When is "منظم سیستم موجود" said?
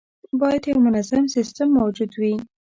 0.85-2.11